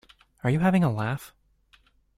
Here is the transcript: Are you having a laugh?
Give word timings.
Are 0.43 0.49
you 0.49 0.61
having 0.61 0.83
a 0.83 0.91
laugh? 0.91 1.31